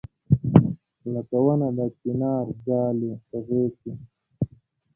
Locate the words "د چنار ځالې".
1.77-3.11